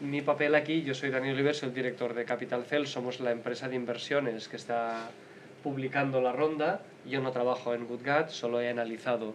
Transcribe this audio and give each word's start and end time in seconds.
mi 0.00 0.22
papel 0.22 0.54
aquí, 0.54 0.82
yo 0.82 0.94
soy 0.94 1.10
Daniel 1.10 1.34
Oliver, 1.34 1.54
soy 1.54 1.70
el 1.70 1.74
director 1.74 2.14
de 2.14 2.24
Capital 2.24 2.64
Cell, 2.64 2.86
somos 2.86 3.20
la 3.20 3.32
empresa 3.32 3.68
de 3.68 3.76
inversiones 3.76 4.48
que 4.48 4.56
está 4.56 5.10
publicando 5.62 6.20
la 6.20 6.32
ronda. 6.32 6.82
Yo 7.06 7.20
no 7.20 7.32
trabajo 7.32 7.74
en 7.74 7.86
GoodGat, 7.86 8.30
solo 8.30 8.60
he 8.60 8.68
analizado 8.68 9.34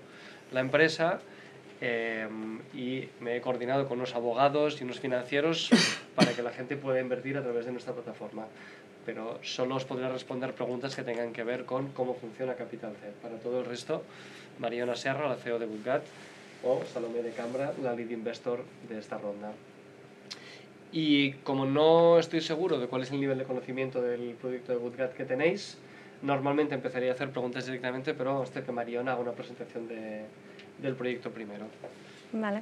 la 0.52 0.62
empresa 0.62 1.20
eh, 1.82 2.28
y 2.74 3.10
me 3.20 3.36
he 3.36 3.42
coordinado 3.42 3.88
con 3.88 3.98
unos 3.98 4.16
abogados 4.16 4.80
y 4.80 4.86
unos 4.86 5.00
financieros 5.00 5.70
para 6.16 6.32
que 6.32 6.42
la 6.42 6.52
gente 6.52 6.78
pueda 6.78 7.02
invertir 7.02 7.38
a 7.38 7.44
través 7.44 7.66
de 7.66 7.72
nuestra 7.72 7.94
plataforma. 7.94 8.46
Pero 9.06 9.40
solo 9.44 9.76
os 9.76 9.84
podré 9.84 10.08
responder 10.08 10.54
preguntas 10.54 10.96
que 10.96 11.04
tengan 11.04 11.34
que 11.34 11.44
ver 11.44 11.66
con 11.66 11.90
cómo 11.90 12.14
funciona 12.14 12.56
Capital 12.56 12.94
C. 13.02 13.12
Para 13.22 13.36
todo 13.36 13.60
el 13.60 13.66
resto, 13.66 14.04
Mariona 14.60 14.96
Serra, 14.96 15.28
la 15.28 15.36
CEO 15.36 15.60
de 15.60 15.66
Budgat, 15.66 16.04
o 16.64 16.82
Salomé 16.86 17.22
de 17.22 17.32
Cambra, 17.32 17.74
la 17.84 17.94
lead 17.94 18.12
investor 18.12 18.64
de 18.88 19.00
esta 19.00 19.18
ronda. 19.18 19.52
Y 20.94 21.34
como 21.44 21.66
no 21.66 22.20
estoy 22.20 22.40
seguro 22.40 22.80
de 22.80 22.88
cuál 22.88 23.02
es 23.02 23.12
el 23.12 23.20
nivel 23.20 23.38
de 23.40 23.44
conocimiento 23.44 24.02
del 24.02 24.36
proyecto 24.40 24.72
de 24.72 24.78
Budgat 24.78 25.14
que 25.14 25.26
tenéis, 25.26 25.78
normalmente 26.22 26.76
empezaría 26.76 27.10
a 27.10 27.14
hacer 27.16 27.32
preguntas 27.32 27.66
directamente, 27.66 28.14
pero 28.14 28.32
vamos 28.34 28.48
a 28.48 28.52
hacer 28.52 28.64
que 28.64 28.72
Mariona 28.72 29.14
haga 29.14 29.22
una 29.22 29.32
presentación 29.32 29.88
de, 29.88 30.24
del 30.78 30.96
proyecto 30.96 31.32
primero. 31.32 31.66
Vale. 32.32 32.62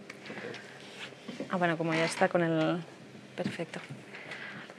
Ah, 1.49 1.57
bueno, 1.57 1.77
como 1.77 1.93
ya 1.93 2.05
está 2.05 2.29
con 2.29 2.41
el... 2.41 2.81
Perfecto. 3.35 3.79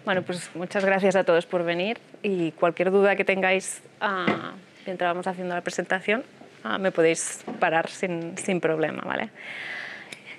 Bueno, 0.05 0.23
pues 0.23 0.51
muchas 0.55 0.84
gracias 0.84 1.15
a 1.15 1.24
todos 1.24 1.46
por 1.46 1.62
venir 1.62 1.98
y 2.23 2.51
cualquier 2.52 2.91
duda 2.91 3.16
que 3.16 3.24
tengáis 3.24 3.82
ah, 4.01 4.55
mientras 4.87 5.10
vamos 5.10 5.27
haciendo 5.27 5.55
la 5.55 5.60
presentación, 5.60 6.24
ah, 6.65 6.79
me 6.79 6.91
podéis 6.91 7.45
parar 7.60 7.88
sin, 7.88 8.37
sin, 8.37 8.60
problema, 8.60 9.02
¿vale? 9.05 9.30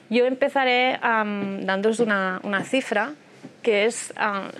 Yo 0.09 0.25
empezaré 0.25 0.99
um, 1.03 1.65
una, 1.99 2.39
una, 2.43 2.63
cifra 2.63 3.13
que 3.61 3.85
es 3.85 4.13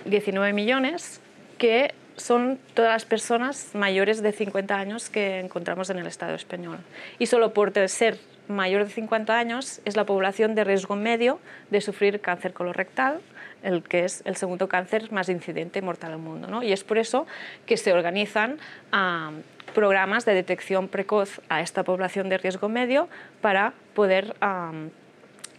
19 0.06 0.52
millones, 0.52 1.20
que 1.58 1.94
son 2.16 2.58
todas 2.74 2.92
las 2.92 3.04
personas 3.04 3.70
mayores 3.74 4.22
de 4.22 4.32
50 4.32 4.76
años 4.76 5.10
que 5.10 5.40
encontramos 5.40 5.90
en 5.90 5.98
el 5.98 6.06
Estado 6.06 6.34
español. 6.34 6.78
Y 7.18 7.26
solo 7.26 7.52
por 7.52 7.72
ser 7.88 8.18
mayor 8.48 8.84
de 8.84 8.90
50 8.90 9.36
años 9.36 9.80
es 9.84 9.96
la 9.96 10.04
población 10.04 10.54
de 10.54 10.64
riesgo 10.64 10.96
medio 10.96 11.40
de 11.70 11.80
sufrir 11.80 12.20
cáncer 12.20 12.52
colorectal, 12.52 13.20
el 13.62 13.82
que 13.82 14.04
es 14.04 14.22
el 14.26 14.36
segundo 14.36 14.68
cáncer 14.68 15.10
más 15.10 15.28
incidente 15.28 15.78
y 15.78 15.82
mortal 15.82 16.10
del 16.12 16.20
mundo. 16.20 16.48
¿no? 16.48 16.62
Y 16.62 16.72
es 16.72 16.84
por 16.84 16.98
eso 16.98 17.26
que 17.66 17.76
se 17.76 17.92
organizan 17.92 18.58
ah, 18.92 19.32
programas 19.74 20.24
de 20.24 20.34
detección 20.34 20.88
precoz 20.88 21.40
a 21.48 21.62
esta 21.62 21.82
población 21.82 22.28
de 22.28 22.38
riesgo 22.38 22.68
medio 22.68 23.08
para 23.40 23.72
poder 23.94 24.36
ah, 24.40 24.72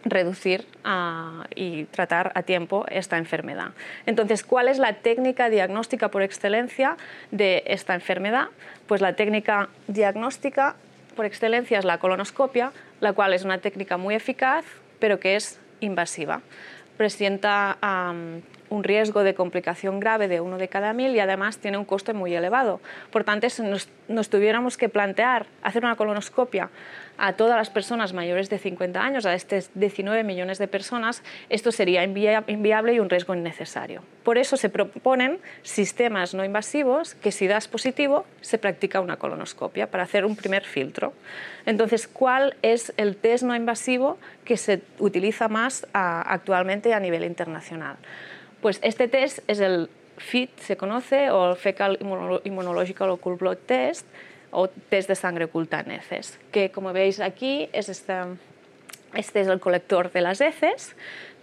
reducir 0.06 0.66
ah, 0.84 1.46
y 1.56 1.86
tratar 1.86 2.32
a 2.36 2.44
tiempo 2.44 2.86
esta 2.90 3.18
enfermedad. 3.18 3.72
Entonces, 4.06 4.44
¿cuál 4.44 4.68
es 4.68 4.78
la 4.78 4.94
técnica 4.94 5.50
diagnóstica 5.50 6.10
por 6.10 6.22
excelencia 6.22 6.96
de 7.32 7.64
esta 7.66 7.96
enfermedad? 7.96 8.48
Pues 8.88 9.02
la 9.02 9.14
técnica 9.14 9.70
diagnóstica 9.88 10.76
por 11.16 11.26
excelencia 11.26 11.80
es 11.80 11.86
la 11.86 11.98
colonoscopia, 11.98 12.72
la 13.00 13.14
cual 13.14 13.34
es 13.34 13.44
una 13.44 13.58
técnica 13.58 13.98
muy 13.98 14.16
eficaz, 14.16 14.66
pero 15.00 15.20
que 15.20 15.36
es 15.36 15.60
invasiva. 15.80 16.42
Presenta 16.98 17.78
un 18.70 18.84
riesgo 18.84 19.24
de 19.24 19.34
complicación 19.34 20.00
grave 20.00 20.28
de 20.28 20.42
uno 20.42 20.58
de 20.58 20.68
cada 20.68 20.94
mil 20.94 21.16
y 21.16 21.20
además 21.20 21.58
tiene 21.58 21.78
un 21.78 21.86
coste 21.86 22.14
muy 22.14 22.34
elevado. 22.34 22.80
Por 23.12 23.24
tanto, 23.24 23.50
si 23.50 23.62
nos, 23.64 24.30
tuviéramos 24.30 24.78
que 24.78 24.90
plantear 24.90 25.46
hacer 25.62 25.84
una 25.84 25.96
colonoscopia 25.96 26.70
a 27.18 27.34
todas 27.34 27.56
las 27.56 27.70
personas 27.70 28.14
mayores 28.14 28.50
de 28.50 28.58
50 28.58 29.02
años, 29.02 29.26
a 29.26 29.34
estos 29.34 29.70
19 29.74 30.24
millones 30.24 30.58
de 30.58 30.68
personas, 30.68 31.24
esto 31.50 31.72
sería 31.72 32.04
inviable 32.04 32.94
y 32.94 33.00
un 33.00 33.10
riesgo 33.10 33.34
innecesario. 33.34 34.02
Por 34.24 34.38
eso 34.38 34.58
se 34.58 34.70
proponen 34.70 35.40
sistemas 35.62 36.34
no 36.34 36.44
invasivos 36.44 37.16
que 37.16 37.32
si 37.32 37.48
das 37.48 37.68
positivo 37.68 38.26
se 38.42 38.58
practica 38.58 39.00
una 39.00 39.18
colonoscopia 39.18 39.90
para 39.90 40.04
hacer 40.04 40.26
un 40.26 40.36
primer 40.36 40.64
filtro. 40.64 41.14
Entonces, 41.66 42.08
¿cuál 42.08 42.56
es 42.62 42.94
el 42.98 43.16
test 43.16 43.44
no 43.44 43.56
invasivo 43.56 44.18
que 44.44 44.58
se 44.58 44.82
utiliza 45.00 45.48
más 45.48 45.88
actualmente 45.94 46.94
a 46.94 47.00
nivel 47.00 47.24
internacional? 47.24 47.98
Pues 48.66 48.80
este 48.82 49.08
test 49.08 49.42
es 49.46 49.60
el 49.60 49.92
FIT, 50.18 50.58
se 50.58 50.76
conoce, 50.76 51.30
o 51.30 51.52
el 51.52 51.56
Fecal 51.56 52.00
Immunological 52.46 53.12
Occult 53.12 53.40
Blood 53.40 53.58
Test, 53.68 54.08
o 54.50 54.68
test 54.68 55.08
de 55.08 55.14
sangre 55.14 55.46
oculta 55.46 55.82
en 55.82 55.92
heces, 55.92 56.40
que 56.52 56.72
como 56.72 56.92
veis 56.92 57.20
aquí, 57.20 57.70
es 57.74 57.90
este 57.90 58.26
es 59.14 59.48
el 59.48 59.60
colector 59.60 60.12
de 60.12 60.22
las 60.22 60.42
heces 60.42 60.96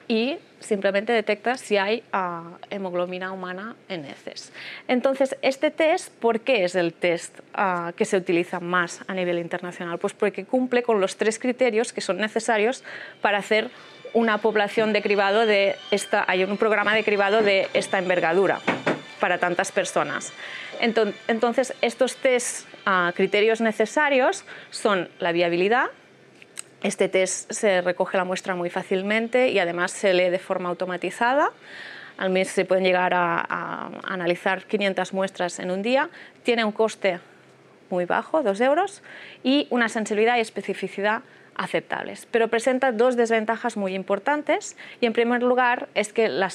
y 0.08 0.38
simplemente 0.58 1.12
detecta 1.12 1.56
si 1.56 1.76
hay 1.76 2.02
uh, 2.12 2.56
hemoglobina 2.70 3.30
humana 3.30 3.76
en 3.88 4.04
heces. 4.04 4.52
Entonces, 4.88 5.36
este 5.42 5.70
test, 5.70 6.12
¿por 6.14 6.40
qué 6.40 6.64
es 6.64 6.74
el 6.74 6.92
test 6.92 7.38
uh, 7.56 7.92
que 7.92 8.04
se 8.04 8.16
utiliza 8.16 8.58
más 8.58 9.00
a 9.06 9.14
nivel 9.14 9.38
internacional? 9.38 10.00
Pues 10.00 10.12
porque 10.12 10.44
cumple 10.44 10.82
con 10.82 11.00
los 11.00 11.16
tres 11.16 11.38
criterios 11.38 11.92
que 11.92 12.00
son 12.00 12.16
necesarios 12.16 12.82
para 13.20 13.38
hacer 13.38 13.70
una 14.12 14.38
población 14.38 14.92
de 14.92 15.02
cribado 15.02 15.46
de 15.46 15.76
esta, 15.90 16.24
hay 16.26 16.44
un 16.44 16.56
programa 16.56 16.94
de 16.94 17.04
cribado 17.04 17.42
de 17.42 17.68
esta 17.74 17.98
envergadura 17.98 18.60
para 19.20 19.38
tantas 19.38 19.72
personas. 19.72 20.32
Entonces, 20.80 21.74
estos 21.80 22.16
tres 22.16 22.66
ah, 22.86 23.12
criterios 23.14 23.60
necesarios 23.60 24.44
son 24.70 25.08
la 25.20 25.32
viabilidad, 25.32 25.90
este 26.82 27.08
test 27.08 27.52
se 27.52 27.80
recoge 27.80 28.16
la 28.16 28.24
muestra 28.24 28.56
muy 28.56 28.68
fácilmente 28.68 29.50
y 29.50 29.60
además 29.60 29.92
se 29.92 30.12
lee 30.12 30.30
de 30.30 30.40
forma 30.40 30.68
automatizada. 30.68 31.52
Al 32.18 32.30
mes 32.30 32.48
se 32.48 32.64
pueden 32.64 32.82
llegar 32.82 33.14
a, 33.14 33.36
a, 33.48 33.90
analizar 34.02 34.64
500 34.64 35.12
muestras 35.12 35.60
en 35.60 35.70
un 35.70 35.82
día. 35.82 36.10
Tiene 36.42 36.64
un 36.64 36.72
coste 36.72 37.20
muy 37.88 38.04
bajo, 38.04 38.42
2 38.42 38.60
euros, 38.62 39.02
y 39.44 39.68
una 39.70 39.88
sensibilidad 39.88 40.36
y 40.38 40.40
especificidad 40.40 41.22
aceptables. 41.56 42.26
Pero 42.30 42.48
presenta 42.48 42.92
dos 42.92 43.16
desventajas 43.16 43.76
muy 43.76 43.94
importantes 43.94 44.76
y 45.00 45.06
en 45.06 45.12
primer 45.12 45.42
lugar 45.42 45.88
es 45.94 46.12
que 46.12 46.28
la, 46.28 46.50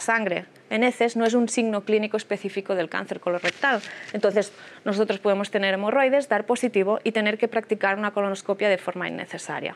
sangre 0.00 0.46
en 0.70 0.84
heces 0.84 1.16
no 1.16 1.24
es 1.24 1.34
un 1.34 1.48
signo 1.48 1.82
clínico 1.82 2.16
específico 2.16 2.74
del 2.74 2.88
cáncer 2.88 3.20
colorectal. 3.20 3.80
Entonces 4.12 4.52
nosotros 4.84 5.18
podemos 5.18 5.50
tener 5.50 5.74
hemorroides, 5.74 6.28
dar 6.28 6.44
positivo 6.44 7.00
y 7.04 7.12
tener 7.12 7.38
que 7.38 7.48
practicar 7.48 7.98
una 7.98 8.12
colonoscopia 8.12 8.68
de 8.68 8.78
forma 8.78 9.08
innecesaria. 9.08 9.74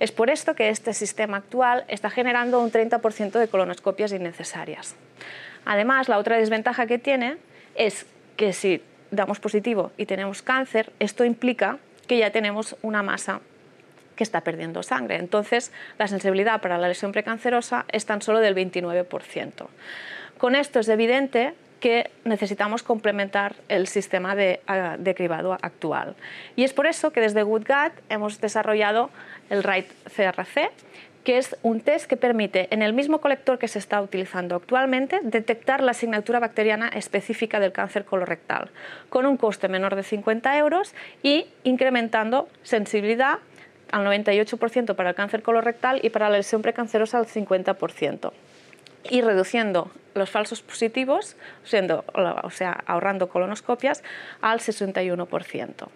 Es 0.00 0.12
por 0.12 0.30
esto 0.30 0.54
que 0.54 0.68
este 0.68 0.92
sistema 0.94 1.38
actual 1.38 1.84
está 1.88 2.10
generando 2.10 2.60
un 2.60 2.70
30% 2.70 3.38
de 3.38 3.48
colonoscopias 3.48 4.12
innecesarias. 4.12 4.96
Además, 5.64 6.08
la 6.08 6.18
otra 6.18 6.36
desventaja 6.36 6.86
que 6.86 6.98
tiene 6.98 7.36
es 7.74 8.06
que 8.36 8.52
si 8.52 8.82
damos 9.12 9.38
positivo 9.38 9.92
y 9.96 10.06
tenemos 10.06 10.42
cáncer, 10.42 10.92
esto 10.98 11.24
implica 11.24 11.78
que 12.08 12.18
ya 12.18 12.30
tenemos 12.30 12.76
una 12.82 13.02
masa 13.02 13.40
que 14.16 14.24
está 14.24 14.42
perdiendo 14.42 14.82
sangre. 14.82 15.16
Entonces, 15.16 15.72
la 15.98 16.08
sensibilidad 16.08 16.60
para 16.60 16.78
la 16.78 16.88
lesión 16.88 17.12
precancerosa 17.12 17.84
es 17.88 18.06
tan 18.06 18.22
solo 18.22 18.40
del 18.40 18.54
29%. 18.54 19.66
Con 20.38 20.54
esto 20.54 20.80
es 20.80 20.88
evidente 20.88 21.54
que 21.80 22.10
necesitamos 22.24 22.84
complementar 22.84 23.56
el 23.68 23.88
sistema 23.88 24.36
de, 24.36 24.60
ah, 24.68 24.96
de 24.98 25.14
cribado 25.16 25.52
actual. 25.52 26.14
Y 26.54 26.62
es 26.62 26.72
por 26.72 26.86
eso 26.86 27.10
que 27.10 27.20
desde 27.20 27.42
GoodGut 27.42 27.92
hemos 28.08 28.40
desarrollado 28.40 29.10
el 29.50 29.64
RIGHT 29.64 29.90
CRC, 30.16 30.70
que 31.24 31.38
es 31.38 31.56
un 31.62 31.80
test 31.80 32.06
que 32.06 32.16
permite, 32.16 32.68
en 32.70 32.82
el 32.82 32.92
mismo 32.92 33.20
colector 33.20 33.58
que 33.58 33.68
se 33.68 33.78
está 33.78 34.00
utilizando 34.00 34.56
actualmente, 34.56 35.20
detectar 35.22 35.82
la 35.82 35.92
asignatura 35.92 36.40
bacteriana 36.40 36.88
específica 36.88 37.60
del 37.60 37.72
cáncer 37.72 38.04
colorectal, 38.04 38.70
con 39.08 39.26
un 39.26 39.36
coste 39.36 39.68
menor 39.68 39.94
de 39.94 40.02
50 40.02 40.56
euros 40.58 40.94
y 41.22 41.46
incrementando 41.64 42.48
sensibilidad 42.62 43.38
al 43.92 44.04
98% 44.04 44.96
para 44.96 45.10
el 45.10 45.14
cáncer 45.14 45.42
colorectal 45.42 46.00
y 46.02 46.10
para 46.10 46.28
la 46.28 46.38
lesión 46.38 46.62
precancerosa 46.62 47.18
al 47.18 47.26
50%. 47.26 48.32
Y 49.10 49.20
reduciendo 49.20 49.90
los 50.14 50.30
falsos 50.30 50.62
positivos, 50.62 51.36
siendo, 51.64 52.04
o 52.14 52.50
sea, 52.50 52.82
ahorrando 52.86 53.28
colonoscopias, 53.28 54.02
al 54.40 54.60
61%. 54.60 55.88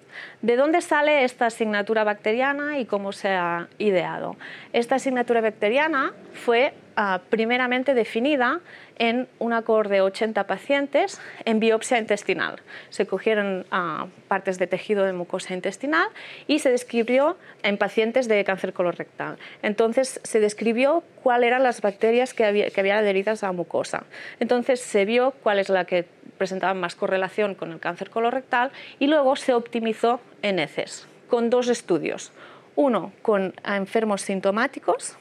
¿De 0.43 0.57
dónde 0.57 0.81
sale 0.81 1.25
esta 1.25 1.47
asignatura 1.47 2.05
bacteriana 2.05 2.79
y 2.79 2.87
cómo 2.87 3.13
se 3.13 3.29
ha 3.29 3.69
ideado? 3.79 4.37
Esta 4.73 4.97
asignatura 4.97 5.41
bacteriana 5.41 6.13
fue 6.33 6.75
uh, 6.97 7.19
primeramente 7.29 7.95
definida 7.95 8.61
en 8.99 9.29
una 9.39 9.63
cohorte 9.63 9.95
de 9.95 10.01
80 10.01 10.47
pacientes 10.47 11.21
en 11.45 11.61
biopsia 11.61 11.99
intestinal. 11.99 12.61
Se 12.91 13.07
cogieron 13.07 13.67
uh, 13.73 14.09
partes 14.29 14.59
de 14.59 14.67
tejido 14.67 15.05
de 15.05 15.13
mucosa 15.13 15.55
intestinal 15.55 16.09
y 16.47 16.61
se 16.61 16.71
describió 16.71 17.37
en 17.63 17.79
pacientes 17.79 18.29
de 18.29 18.45
cáncer 18.45 18.73
colorectal. 18.73 19.39
Entonces 19.63 20.21
se 20.23 20.41
describió 20.41 21.03
cuáles 21.23 21.49
eran 21.49 21.63
las 21.63 21.81
bacterias 21.81 22.35
que, 22.35 22.45
había, 22.45 22.71
que 22.71 22.81
habían 22.81 22.99
adheridas 22.99 23.43
a 23.43 23.49
la 23.49 23.53
mucosa. 23.53 24.05
Entonces 24.41 24.81
se 24.81 25.05
vio 25.05 25.33
cuál 25.43 25.59
es 25.59 25.69
la 25.69 25.85
que 25.85 26.07
presentaba 26.39 26.75
más 26.75 26.95
correlación 26.95 27.55
con 27.55 27.73
el 27.73 27.81
cáncer 27.81 28.11
colorectal 28.11 28.71
y 28.99 29.07
luego 29.07 29.37
se 29.37 29.55
optimizó 29.55 30.21
en 30.43 30.59
heces 30.59 31.07
con 31.29 31.51
dos 31.51 31.69
estudios. 31.69 32.33
Uno 32.77 33.13
con 33.23 33.55
enfermos 33.65 34.23
sintomáticos 34.23 35.17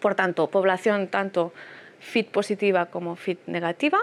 Por 0.00 0.14
tanto, 0.14 0.48
población 0.48 1.08
tanto 1.08 1.52
FIT 2.00 2.30
positiva 2.30 2.86
como 2.86 3.16
FIT 3.16 3.40
negativa 3.46 3.98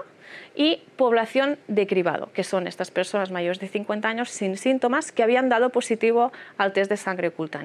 y 0.56 0.82
población 0.96 1.58
de 1.68 1.88
cribado, 1.88 2.32
que 2.34 2.44
son 2.44 2.68
estas 2.68 2.92
personas 2.92 3.32
mayores 3.32 3.60
de 3.60 3.68
50 3.68 4.08
años 4.08 4.30
sin 4.30 4.58
síntomas 4.58 5.12
que 5.12 5.24
habían 5.24 5.50
dado 5.50 5.70
positivo 5.70 6.32
al 6.58 6.74
test 6.74 6.90
de 6.90 6.98
sangre 6.98 7.30
oculta. 7.30 7.62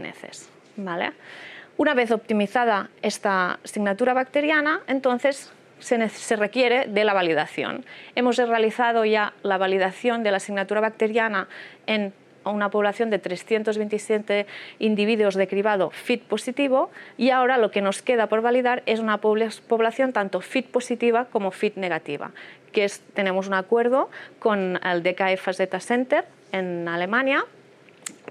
¿vale? 0.77 1.13
Una 1.77 1.95
vez 1.95 2.11
optimizada 2.11 2.91
esta 3.03 3.59
asignatura 3.65 4.13
bacteriana, 4.13 4.83
entonces 4.87 5.53
se, 5.79 6.37
requiere 6.37 6.87
de 6.87 7.05
la 7.05 7.15
validación. 7.15 7.85
Hemos 8.15 8.37
realizado 8.37 9.05
ya 9.05 9.33
la 9.43 9.59
validación 9.59 10.23
de 10.23 10.31
la 10.31 10.37
asignatura 10.37 10.81
bacteriana 10.81 11.49
en 11.87 12.13
una 12.51 12.71
población 12.71 13.11
de 13.11 13.19
327 13.19 14.47
individuos 14.79 15.35
de 15.35 15.49
cribado 15.49 15.91
FIT 15.91 16.23
positivo 16.25 16.91
y 17.17 17.31
ahora 17.31 17.59
lo 17.59 17.71
que 17.71 17.83
nos 17.83 18.03
queda 18.03 18.29
por 18.29 18.43
validar 18.43 18.83
es 18.87 19.01
una 19.01 19.19
población 19.19 20.13
tanto 20.13 20.41
FIT 20.41 20.67
positiva 20.69 21.27
como 21.27 21.51
FIT 21.51 21.77
negativa, 21.77 22.31
que 22.73 22.91
tenemos 23.15 23.49
un 23.49 23.55
acuerdo 23.55 24.11
con 24.39 24.79
el 24.85 25.03
DKF 25.03 25.55
Zeta 25.55 25.81
Center 25.81 26.25
en 26.53 26.89
Alemania 26.89 27.45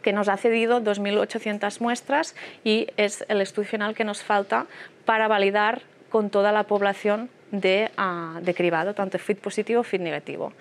que 0.02 0.14
nos 0.14 0.30
ha 0.30 0.38
cedido 0.38 0.82
2.800 0.82 1.82
muestras 1.82 2.36
y 2.64 2.88
es 2.98 3.26
el 3.28 3.42
estudio 3.42 3.70
final 3.70 3.96
que 3.96 4.04
nos 4.04 4.24
falta 4.24 4.66
para 5.06 5.28
validar 5.28 5.82
con 6.10 6.30
toda 6.30 6.52
la 6.52 6.64
población 6.64 7.30
de, 7.52 7.92
uh, 7.98 8.40
de 8.42 8.54
cribado, 8.54 8.94
tanto 8.94 9.18
FIT 9.18 9.40
positivo 9.40 9.84
FIT 9.84 10.02
negativo. 10.02 10.54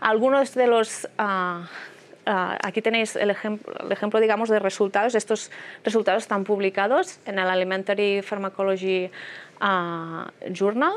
Algunos 0.00 0.54
de 0.54 0.66
los... 0.66 1.08
Uh, 1.18 1.64
Uh, 2.26 2.58
aquí 2.60 2.82
tenéis 2.82 3.14
el 3.14 3.30
ejemplo, 3.30 3.72
el 3.78 3.92
ejemplo, 3.92 4.18
digamos, 4.18 4.48
de 4.48 4.58
resultados. 4.58 5.14
Estos 5.14 5.52
resultados 5.84 6.24
están 6.24 6.42
publicados 6.42 7.20
en 7.24 7.38
el 7.38 7.48
Alimentary 7.48 8.20
Pharmacology 8.22 9.10
uh, 9.60 10.52
Journal. 10.52 10.94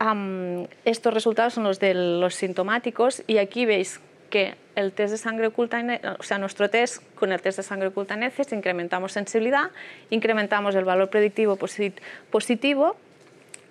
Um, 0.00 0.66
estos 0.84 1.14
resultados 1.14 1.54
son 1.54 1.62
los 1.62 1.78
de 1.78 1.94
los 1.94 2.34
sintomáticos 2.34 3.22
y 3.28 3.38
aquí 3.38 3.64
veis 3.64 4.00
que 4.30 4.56
el 4.74 4.90
test 4.92 5.12
de 5.12 5.18
sangre 5.18 5.46
oculta, 5.46 5.80
o 6.18 6.22
sea, 6.24 6.38
nuestro 6.38 6.68
test 6.68 7.04
con 7.14 7.30
el 7.30 7.40
test 7.40 7.58
de 7.58 7.62
sangre 7.62 7.88
oculta 7.88 8.14
en 8.14 8.24
heces 8.24 8.52
incrementamos 8.52 9.12
sensibilidad, 9.12 9.70
incrementamos 10.10 10.74
el 10.74 10.84
valor 10.84 11.10
predictivo 11.10 11.56
positivo 11.56 12.96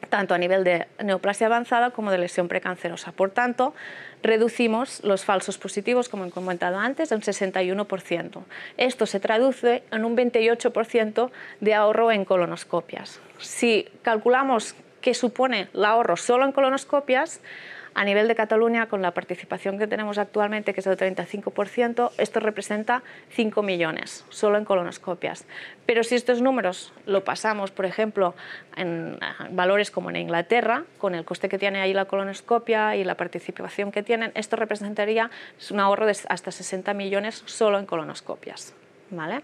tanto 0.09 0.33
a 0.33 0.37
nivel 0.37 0.63
de 0.63 0.87
neoplasia 1.03 1.47
avanzada 1.47 1.91
como 1.91 2.11
de 2.11 2.17
lesión 2.17 2.47
precancerosa. 2.47 3.11
Por 3.11 3.31
tanto, 3.31 3.73
reducimos 4.23 5.03
los 5.03 5.25
falsos 5.25 5.57
positivos, 5.57 6.09
como 6.09 6.25
he 6.25 6.31
comentado 6.31 6.77
antes, 6.77 7.11
en 7.11 7.17
un 7.17 7.21
61%. 7.21 8.43
Esto 8.77 9.05
se 9.05 9.19
traduce 9.19 9.83
en 9.91 10.05
un 10.05 10.17
28% 10.17 11.31
de 11.59 11.73
ahorro 11.73 12.11
en 12.11 12.25
colonoscopias. 12.25 13.19
Si 13.39 13.87
calculamos 14.01 14.75
qué 15.01 15.13
supone 15.13 15.69
el 15.73 15.85
ahorro 15.85 16.17
solo 16.17 16.45
en 16.45 16.51
colonoscopias, 16.51 17.41
a 17.93 18.05
nivel 18.05 18.27
de 18.27 18.35
Cataluña, 18.35 18.87
con 18.87 19.01
la 19.01 19.11
participación 19.11 19.77
que 19.77 19.87
tenemos 19.87 20.17
actualmente, 20.17 20.73
que 20.73 20.79
es 20.79 20.85
del 20.85 20.97
35%, 20.97 22.11
esto 22.17 22.39
representa 22.39 23.03
5 23.31 23.61
millones, 23.63 24.25
solo 24.29 24.57
en 24.57 24.65
colonoscopias. 24.65 25.45
Pero 25.85 26.03
si 26.03 26.15
estos 26.15 26.41
números 26.41 26.93
lo 27.05 27.23
pasamos, 27.23 27.71
por 27.71 27.85
ejemplo, 27.85 28.33
en 28.77 29.19
valores 29.51 29.91
como 29.91 30.09
en 30.09 30.15
Inglaterra, 30.15 30.83
con 30.97 31.15
el 31.15 31.25
coste 31.25 31.49
que 31.49 31.57
tiene 31.57 31.81
ahí 31.81 31.93
la 31.93 32.05
colonoscopia 32.05 32.95
y 32.95 33.03
la 33.03 33.15
participación 33.15 33.91
que 33.91 34.03
tienen, 34.03 34.31
esto 34.35 34.55
representaría 34.55 35.29
un 35.69 35.79
ahorro 35.79 36.05
de 36.05 36.15
hasta 36.29 36.51
60 36.51 36.93
millones 36.93 37.43
solo 37.45 37.79
en 37.79 37.85
colonoscopias. 37.85 38.73
¿vale? 39.11 39.41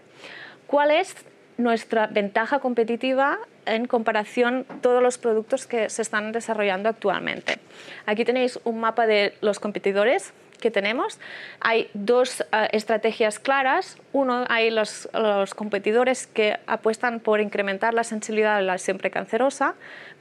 ¿Cuál 0.66 0.90
es 0.90 1.14
nuestra 1.58 2.06
ventaja 2.06 2.60
competitiva 2.60 3.38
en 3.66 3.86
comparación 3.86 4.64
todos 4.80 5.02
los 5.02 5.18
productos 5.18 5.66
que 5.66 5.90
se 5.90 6.02
están 6.02 6.32
desarrollando 6.32 6.88
actualmente. 6.88 7.58
Aquí 8.06 8.24
tenéis 8.24 8.58
un 8.64 8.80
mapa 8.80 9.06
de 9.06 9.34
los 9.40 9.60
competidores 9.60 10.32
que 10.58 10.70
tenemos. 10.70 11.18
Hay 11.60 11.90
dos 11.94 12.40
eh, 12.40 12.68
estrategias 12.72 13.38
claras. 13.38 13.98
Uno, 14.12 14.44
hay 14.48 14.70
los, 14.70 15.08
competidores 15.54 16.26
que 16.26 16.58
apuestan 16.66 17.20
por 17.20 17.40
incrementar 17.40 17.94
la 17.94 18.04
sensibilidad 18.04 18.56
de 18.56 18.62
la 18.62 18.78
siempre 18.78 19.10
cancerosa, 19.10 19.74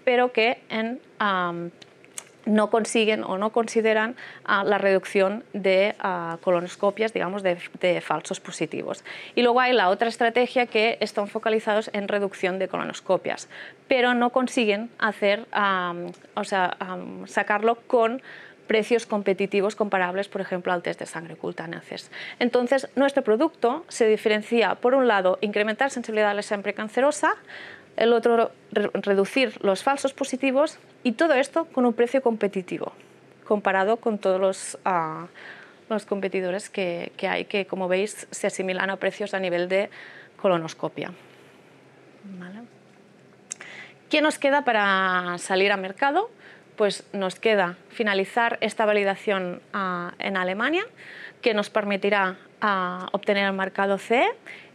pero 0.03 0.31
que 0.31 0.61
en 0.69 0.99
no 2.47 2.69
consiguen 2.69 3.23
o 3.23 3.37
no 3.37 3.51
consideran 3.51 4.15
ah, 4.45 4.63
la 4.63 4.77
reducción 4.77 5.43
de 5.53 5.95
ah, 5.99 6.37
colonoscopias, 6.41 7.13
digamos, 7.13 7.43
de, 7.43 7.57
falsos 8.01 8.39
positivos. 8.39 9.03
Y 9.35 9.41
luego 9.41 9.59
hay 9.59 9.73
la 9.73 9.89
otra 9.89 10.07
estrategia 10.07 10.65
que 10.65 10.97
están 11.01 11.27
focalizados 11.27 11.89
en 11.93 12.07
reducción 12.07 12.59
de 12.59 12.67
colonoscopias, 12.67 13.49
pero 13.87 14.13
no 14.13 14.31
consiguen 14.31 14.89
hacer, 14.99 15.45
o 16.35 16.43
sea, 16.43 16.77
sacarlo 17.25 17.75
con 17.87 18.21
precios 18.67 19.05
competitivos 19.05 19.75
comparables, 19.75 20.27
por 20.27 20.41
ejemplo, 20.41 20.71
al 20.71 20.83
test 20.83 20.99
de 20.99 21.05
sangre 21.05 21.33
oculta 21.33 21.65
en 21.65 21.81
Entonces, 22.39 22.89
nuestro 22.95 23.23
producto 23.23 23.85
se 23.87 24.07
diferencia, 24.07 24.75
por 24.75 24.93
un 24.93 25.07
lado, 25.07 25.39
incrementar 25.41 25.89
sensibilidad 25.89 26.29
a 26.29 26.33
la 26.33 26.41
siempre 26.41 26.73
cancerosa, 26.73 27.35
el 27.97 28.13
otro 28.13 28.51
reducir 28.71 29.57
los 29.61 29.83
falsos 29.83 30.13
positivos 30.13 30.77
y 31.03 31.13
todo 31.13 31.33
esto 31.33 31.65
con 31.65 31.85
un 31.85 31.93
precio 31.93 32.21
competitivo 32.21 32.93
comparado 33.47 33.97
con 33.97 34.19
todos 34.19 34.39
los, 34.39 34.77
ah, 34.85 35.27
los 35.89 36.05
competidores 36.05 36.69
que, 36.69 37.11
que, 37.17 37.27
hay 37.27 37.45
que 37.45 37.65
como 37.65 37.87
veis 37.87 38.27
se 38.29 38.47
asimilan 38.47 38.89
a 38.89 38.97
precios 38.97 39.33
a 39.33 39.39
nivel 39.39 39.69
de 39.69 39.89
colonoscopia. 40.39 41.11
¿Qué 44.09 44.21
nos 44.21 44.37
queda 44.37 44.63
para 44.63 45.37
salir 45.37 45.71
a 45.71 45.77
mercado? 45.77 46.29
Pues 46.75 47.07
nos 47.13 47.35
queda 47.39 47.77
finalizar 47.89 48.57
esta 48.61 48.85
validación 48.85 49.61
ah, 49.73 50.13
en 50.19 50.37
Alemania 50.37 50.85
que 51.41 51.53
nos 51.53 51.69
permitirá 51.69 52.37
ah, 52.61 53.07
obtener 53.13 53.45
el 53.45 53.53
mercado 53.53 53.97
CE 53.97 54.27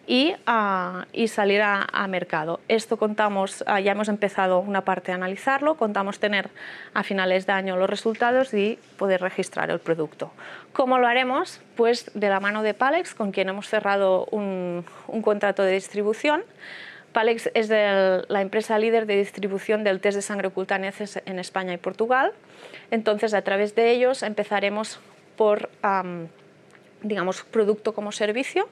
y, 0.07 0.35
uh, 0.49 1.05
y 1.13 1.29
salir 1.29 1.63
a, 1.63 1.87
a, 1.93 2.07
mercado. 2.09 2.61
Esto 2.69 2.97
contamos, 2.97 3.63
uh, 3.63 3.79
ya 3.79 3.93
hemos 3.93 4.09
empezado 4.09 4.61
una 4.61 4.83
parte 4.83 5.13
a 5.13 5.15
analizarlo, 5.15 5.77
contamos 5.77 6.19
tener 6.19 6.51
a 6.93 7.03
finales 7.03 7.47
de 7.47 7.53
año 7.53 7.77
los 7.77 7.89
resultados 7.89 8.53
y 8.53 8.79
poder 8.99 9.21
registrar 9.21 9.71
el 9.71 9.79
producto. 9.79 10.33
¿Cómo 10.73 10.99
lo 10.99 11.07
haremos? 11.07 11.61
Pues 11.77 12.11
de 12.15 12.29
la 12.29 12.41
mano 12.41 12.63
de 12.63 12.75
Palex, 12.75 13.15
con 13.15 13.31
quien 13.31 13.49
hemos 13.49 13.69
cerrado 13.69 14.27
un, 14.31 14.85
un 15.07 15.23
contrato 15.23 15.63
de 15.63 15.73
distribución. 15.73 16.43
Palex 17.13 17.51
es 17.55 17.69
de 17.69 18.25
la 18.27 18.41
empresa 18.41 18.79
líder 18.79 19.07
de 19.07 19.17
distribución 19.17 19.85
del 19.85 20.01
test 20.01 20.17
de 20.17 20.23
sangre 20.23 20.49
oculta 20.49 20.77
en 20.77 21.39
España 21.39 21.75
y 21.75 21.77
Portugal. 21.77 22.33
Entonces, 22.91 23.35
a 23.35 23.43
través 23.43 23.75
de 23.75 23.91
ellos 23.91 24.23
empezaremos 24.23 24.99
por, 25.37 25.69
um, 25.85 26.27
digamos, 27.03 27.43
producto 27.45 27.93
como 27.93 28.13
servicio, 28.13 28.69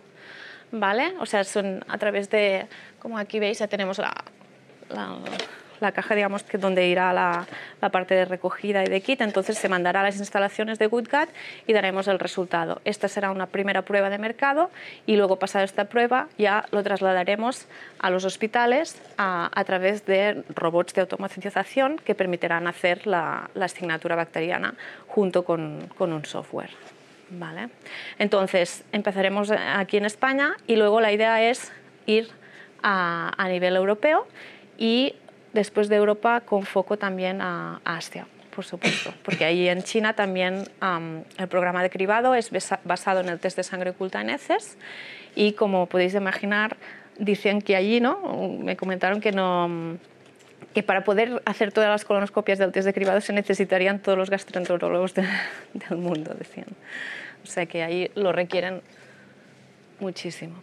¿vale? 0.72 1.14
O 1.20 1.26
sea, 1.26 1.44
son 1.44 1.84
a 1.88 1.98
través 1.98 2.30
de, 2.30 2.66
como 2.98 3.18
aquí 3.18 3.38
veis, 3.38 3.58
ya 3.58 3.68
tenemos 3.68 3.98
la, 3.98 4.12
la, 5.80 5.92
caja, 5.92 6.14
digamos, 6.14 6.42
que 6.42 6.58
donde 6.58 6.86
irá 6.88 7.12
la, 7.12 7.46
la, 7.80 7.88
parte 7.88 8.14
de 8.14 8.24
recogida 8.24 8.84
y 8.84 8.88
de 8.88 9.00
kit, 9.00 9.20
entonces 9.22 9.56
se 9.56 9.68
mandará 9.68 10.00
a 10.00 10.02
las 10.04 10.18
instalaciones 10.18 10.78
de 10.78 10.86
GoodGat 10.86 11.28
y 11.66 11.72
daremos 11.72 12.06
el 12.08 12.18
resultado. 12.18 12.80
Esta 12.84 13.08
será 13.08 13.30
una 13.30 13.46
primera 13.46 13.82
prueba 13.82 14.10
de 14.10 14.18
mercado 14.18 14.70
y 15.06 15.16
luego, 15.16 15.38
pasada 15.38 15.64
esta 15.64 15.86
prueba, 15.86 16.28
ya 16.38 16.66
lo 16.70 16.82
trasladaremos 16.82 17.66
a 17.98 18.10
los 18.10 18.24
hospitales 18.24 19.00
a, 19.16 19.50
través 19.64 20.04
de 20.04 20.44
robots 20.54 20.94
de 20.94 21.00
automatización 21.02 21.96
que 21.96 22.14
permitirán 22.14 22.66
hacer 22.66 23.06
la, 23.06 23.50
la 23.54 23.64
asignatura 23.64 24.16
bacteriana 24.16 24.74
junto 25.06 25.44
con, 25.44 25.88
con 25.96 26.12
un 26.12 26.24
software. 26.24 26.70
¿Vale? 27.30 27.68
Entonces, 28.18 28.84
empezaremos 28.92 29.50
aquí 29.50 29.96
en 29.96 30.04
España 30.04 30.56
y 30.66 30.76
luego 30.76 31.00
la 31.00 31.12
idea 31.12 31.42
es 31.48 31.72
ir 32.06 32.28
a, 32.82 33.32
a 33.36 33.48
nivel 33.48 33.76
europeo 33.76 34.26
y 34.78 35.14
después 35.52 35.88
de 35.88 35.96
Europa 35.96 36.40
con 36.40 36.64
foco 36.64 36.96
también 36.96 37.40
a, 37.40 37.80
Asia, 37.84 38.26
por 38.54 38.64
supuesto, 38.64 39.12
porque 39.24 39.44
ahí 39.44 39.68
en 39.68 39.82
China 39.82 40.14
también 40.14 40.64
el 41.38 41.48
programa 41.48 41.82
de 41.82 41.90
cribado 41.90 42.34
es 42.34 42.50
basado 42.84 43.20
en 43.20 43.28
el 43.28 43.38
test 43.38 43.56
de 43.56 43.62
sangre 43.62 43.90
oculta 43.90 44.20
en 44.20 44.30
heces 44.30 44.76
y 45.34 45.52
como 45.52 45.86
podéis 45.86 46.14
imaginar, 46.14 46.76
dicen 47.18 47.62
que 47.62 47.76
allí, 47.76 48.00
¿no? 48.00 48.58
Me 48.58 48.76
comentaron 48.76 49.20
que 49.20 49.32
no 49.32 49.98
que 50.74 50.82
para 50.82 51.04
poder 51.04 51.42
hacer 51.44 51.72
todas 51.72 51.90
las 51.90 52.04
colonoscopias 52.04 52.58
del 52.58 52.72
test 52.72 52.86
de 52.86 52.94
cribado 52.94 53.20
se 53.20 53.32
necesitarían 53.32 54.00
todos 54.00 54.16
los 54.16 54.30
gastroenterólogos 54.30 55.14
del 55.14 55.98
mundo, 55.98 56.34
decían. 56.38 56.68
O 57.42 57.46
sea 57.46 57.66
que 57.66 57.82
ahí 57.82 58.10
lo 58.14 58.32
requieren 58.32 58.82
muchísimo. 59.98 60.62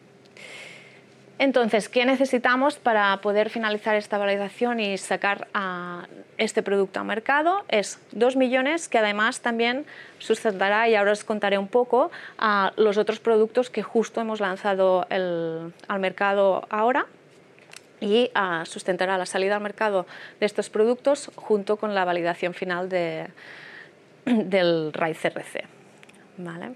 Entonces, 1.39 1.87
¿qué 1.87 2.03
necesitamos 2.03 2.77
para 2.77 3.15
poder 3.17 3.51
finalizar 3.51 3.95
esta 3.95 4.17
validación 4.17 4.79
y 4.79 4.97
sacar 4.97 5.47
este 6.39 6.63
producto 6.63 6.99
al 6.99 7.05
mercado? 7.05 7.63
Es 7.67 7.99
2 8.13 8.35
millones 8.37 8.89
que 8.89 8.97
además 8.97 9.41
también 9.41 9.85
sustentará, 10.17 10.89
y 10.89 10.95
ahora 10.95 11.11
os 11.11 11.23
contaré 11.23 11.59
un 11.59 11.67
poco, 11.67 12.09
a 12.39 12.73
los 12.75 12.97
otros 12.97 13.19
productos 13.19 13.69
que 13.69 13.83
justo 13.83 14.19
hemos 14.19 14.39
lanzado 14.39 15.05
al 15.11 15.99
mercado 15.99 16.65
ahora 16.71 17.05
y 17.99 18.31
ah, 18.35 18.63
sustentará 18.65 19.17
la 19.17 19.25
salida 19.25 19.55
al 19.55 19.61
mercado 19.61 20.05
de 20.39 20.45
estos 20.45 20.69
productos 20.69 21.31
junto 21.35 21.77
con 21.77 21.95
la 21.95 22.05
validación 22.05 22.53
final 22.53 22.89
de, 22.89 23.27
del 24.25 24.93
RAID 24.93 25.15
CRC. 25.15 25.65
¿Vale? 26.37 26.71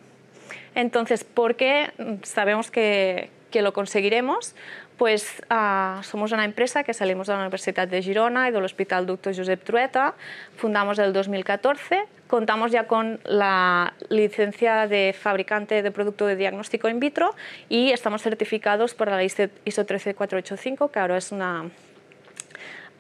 Entonces, 0.74 1.24
¿por 1.24 1.56
qué 1.56 1.92
sabemos 2.24 2.72
que, 2.72 3.30
que 3.52 3.62
lo 3.62 3.74
conseguiremos? 3.74 4.56
Pues 5.02 5.42
uh, 5.50 6.04
somos 6.04 6.32
una 6.32 6.46
empresa 6.46 6.84
que 6.84 6.94
salimos 6.94 7.26
de 7.26 7.34
la 7.34 7.40
Universidad 7.40 7.88
de 7.88 8.04
Girona 8.04 8.48
y 8.48 8.52
del 8.52 8.64
Hospital 8.64 9.08
Doctor 9.08 9.36
Josep 9.36 9.64
Trueta, 9.64 10.14
fundamos 10.58 11.00
el 11.00 11.12
2014, 11.12 12.04
contamos 12.28 12.72
ya 12.72 12.86
con 12.86 13.20
la 13.24 13.96
licencia 14.10 14.86
de 14.86 15.16
fabricante 15.20 15.82
de 15.82 15.90
producto 15.90 16.28
de 16.28 16.36
diagnóstico 16.36 16.88
in 16.88 17.00
vitro 17.00 17.34
y 17.68 17.90
estamos 17.90 18.22
certificados 18.22 18.94
por 18.94 19.08
la 19.08 19.24
ISO 19.24 19.50
13485, 19.66 20.92
que 20.92 21.00
ahora 21.00 21.18
es 21.18 21.32
una, 21.32 21.64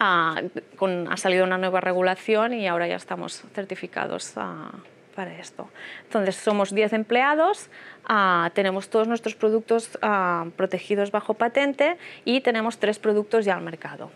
uh, 0.02 0.78
con, 0.78 1.08
ha 1.08 1.18
salido 1.18 1.44
una 1.44 1.60
nueva 1.60 1.82
regulación 1.82 2.56
y 2.56 2.68
ahora 2.68 2.88
ya 2.88 2.96
estamos 2.96 3.44
certificados 3.54 4.34
uh, 4.38 4.76
para 5.16 5.38
esto. 5.38 5.70
Entonces, 6.04 6.36
somos 6.36 6.74
10 6.74 6.94
empleados, 6.94 7.70
uh, 8.10 8.50
tenemos 8.54 8.90
todos 8.90 9.08
nuestros 9.08 9.36
productos 9.36 9.98
uh, 10.02 10.50
protegidos 10.52 11.12
bajo 11.12 11.34
patente 11.34 11.98
y 12.26 12.42
tenemos 12.42 12.78
tres 12.78 13.00
productos 13.00 13.46
ya 13.46 13.56
al 13.56 13.62
mercado. 13.62 14.12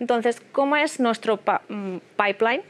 Entonces, 0.00 0.42
¿cómo 0.52 0.76
es 0.76 1.00
nuestro 1.00 1.40
mm, 1.68 1.96
pipeline? 2.16 2.62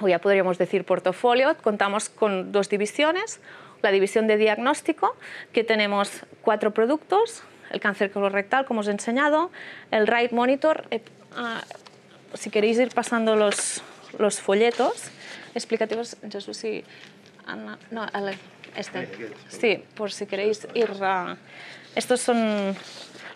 O 0.00 0.08
ya 0.08 0.20
podríamos 0.20 0.58
decir 0.58 0.84
portafolio. 0.84 1.56
Contamos 1.62 2.08
con 2.08 2.52
dos 2.52 2.68
divisiones. 2.68 3.40
La 3.82 3.90
división 3.90 4.26
de 4.26 4.36
diagnóstico, 4.36 5.16
que 5.52 5.62
tenemos 5.62 6.24
cuatro 6.42 6.72
productos, 6.72 7.44
el 7.70 7.80
cáncer 7.80 8.10
colorectal, 8.10 8.64
como 8.64 8.80
os 8.80 8.88
he 8.88 8.90
enseñado, 8.90 9.52
el 9.92 10.08
Right 10.08 10.32
Monitor, 10.32 10.86
eh, 10.90 11.00
uh, 11.36 12.36
si 12.36 12.50
queréis 12.50 12.78
ir 12.78 12.88
pasando 12.92 13.36
los, 13.36 13.82
los 14.18 14.40
folletos, 14.40 15.12
explicativos, 15.54 16.16
Jesús, 16.30 16.56
sí. 16.56 16.84
Ana, 17.46 17.78
no, 17.90 18.06
este. 18.76 19.08
Sí, 19.48 19.82
por 19.94 20.12
si 20.12 20.26
queréis 20.26 20.68
ir 20.74 20.90
a... 21.00 21.36
Estos 21.94 22.20
son 22.20 22.76